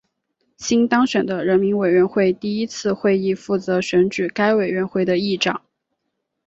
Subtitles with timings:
[0.57, 5.61] 新当选的人民委员会第一次会议负责选举该委员会的议长。